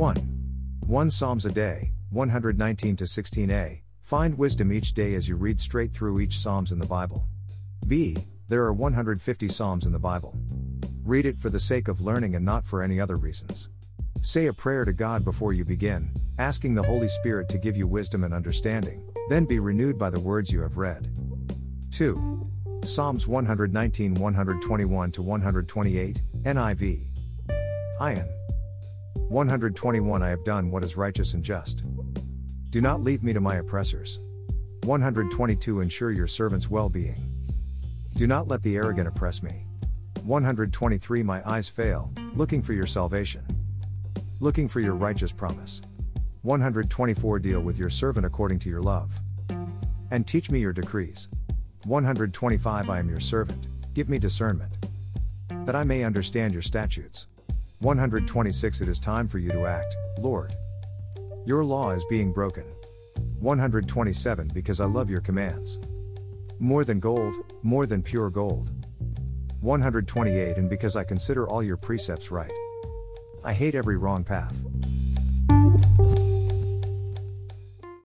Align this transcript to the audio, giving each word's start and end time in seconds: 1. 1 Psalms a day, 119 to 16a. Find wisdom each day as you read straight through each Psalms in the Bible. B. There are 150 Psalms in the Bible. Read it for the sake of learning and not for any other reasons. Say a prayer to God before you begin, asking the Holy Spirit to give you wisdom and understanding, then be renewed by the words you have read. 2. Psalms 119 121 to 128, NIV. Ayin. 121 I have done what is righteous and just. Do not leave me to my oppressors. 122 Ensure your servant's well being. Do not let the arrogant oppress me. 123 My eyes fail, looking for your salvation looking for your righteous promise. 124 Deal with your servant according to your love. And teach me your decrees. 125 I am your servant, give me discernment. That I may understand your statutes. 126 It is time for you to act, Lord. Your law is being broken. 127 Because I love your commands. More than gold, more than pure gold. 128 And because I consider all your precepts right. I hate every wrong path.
1. 0.00 0.16
1 0.86 1.10
Psalms 1.10 1.44
a 1.44 1.50
day, 1.50 1.92
119 2.08 2.96
to 2.96 3.04
16a. 3.04 3.82
Find 4.00 4.38
wisdom 4.38 4.72
each 4.72 4.94
day 4.94 5.12
as 5.14 5.28
you 5.28 5.36
read 5.36 5.60
straight 5.60 5.92
through 5.92 6.20
each 6.20 6.38
Psalms 6.38 6.72
in 6.72 6.78
the 6.78 6.86
Bible. 6.86 7.28
B. 7.86 8.16
There 8.48 8.62
are 8.62 8.72
150 8.72 9.48
Psalms 9.48 9.84
in 9.84 9.92
the 9.92 9.98
Bible. 9.98 10.34
Read 11.04 11.26
it 11.26 11.38
for 11.38 11.50
the 11.50 11.60
sake 11.60 11.88
of 11.88 12.00
learning 12.00 12.34
and 12.34 12.42
not 12.42 12.64
for 12.64 12.82
any 12.82 12.98
other 12.98 13.16
reasons. 13.16 13.68
Say 14.22 14.46
a 14.46 14.54
prayer 14.54 14.86
to 14.86 14.94
God 14.94 15.22
before 15.22 15.52
you 15.52 15.66
begin, 15.66 16.10
asking 16.38 16.74
the 16.74 16.82
Holy 16.82 17.08
Spirit 17.08 17.50
to 17.50 17.58
give 17.58 17.76
you 17.76 17.86
wisdom 17.86 18.24
and 18.24 18.32
understanding, 18.32 19.06
then 19.28 19.44
be 19.44 19.58
renewed 19.58 19.98
by 19.98 20.08
the 20.08 20.18
words 20.18 20.50
you 20.50 20.62
have 20.62 20.78
read. 20.78 21.10
2. 21.90 22.48
Psalms 22.84 23.26
119 23.26 24.14
121 24.14 25.12
to 25.12 25.20
128, 25.20 26.22
NIV. 26.44 27.06
Ayin. 28.00 28.39
121 29.30 30.22
I 30.22 30.28
have 30.28 30.44
done 30.44 30.70
what 30.70 30.84
is 30.84 30.96
righteous 30.96 31.32
and 31.32 31.42
just. 31.42 31.84
Do 32.68 32.82
not 32.82 33.00
leave 33.02 33.22
me 33.22 33.32
to 33.32 33.40
my 33.40 33.56
oppressors. 33.56 34.18
122 34.84 35.80
Ensure 35.80 36.10
your 36.10 36.26
servant's 36.26 36.68
well 36.68 36.88
being. 36.88 37.16
Do 38.16 38.26
not 38.26 38.48
let 38.48 38.62
the 38.62 38.76
arrogant 38.76 39.08
oppress 39.08 39.42
me. 39.42 39.64
123 40.24 41.22
My 41.22 41.48
eyes 41.48 41.68
fail, 41.68 42.12
looking 42.34 42.60
for 42.60 42.74
your 42.74 42.86
salvation 42.86 43.42
looking 44.40 44.66
for 44.66 44.80
your 44.80 44.94
righteous 44.94 45.32
promise. 45.32 45.82
124 46.42 47.38
Deal 47.38 47.60
with 47.60 47.78
your 47.78 47.90
servant 47.90 48.24
according 48.24 48.58
to 48.58 48.70
your 48.70 48.80
love. 48.80 49.20
And 50.10 50.26
teach 50.26 50.50
me 50.50 50.60
your 50.60 50.72
decrees. 50.72 51.28
125 51.84 52.90
I 52.90 52.98
am 52.98 53.08
your 53.08 53.20
servant, 53.20 53.68
give 53.94 54.08
me 54.08 54.18
discernment. 54.18 54.86
That 55.66 55.76
I 55.76 55.84
may 55.84 56.04
understand 56.04 56.54
your 56.54 56.62
statutes. 56.62 57.26
126 57.80 58.82
It 58.82 58.88
is 58.90 59.00
time 59.00 59.26
for 59.26 59.38
you 59.38 59.48
to 59.50 59.64
act, 59.64 59.96
Lord. 60.18 60.54
Your 61.46 61.64
law 61.64 61.92
is 61.92 62.04
being 62.10 62.30
broken. 62.30 62.64
127 63.38 64.50
Because 64.52 64.80
I 64.80 64.84
love 64.84 65.08
your 65.08 65.22
commands. 65.22 65.78
More 66.58 66.84
than 66.84 67.00
gold, 67.00 67.34
more 67.62 67.86
than 67.86 68.02
pure 68.02 68.28
gold. 68.28 68.70
128 69.60 70.58
And 70.58 70.68
because 70.68 70.94
I 70.94 71.04
consider 71.04 71.48
all 71.48 71.62
your 71.62 71.78
precepts 71.78 72.30
right. 72.30 72.52
I 73.44 73.54
hate 73.54 73.74
every 73.74 73.96
wrong 73.96 74.24
path. 74.24 74.62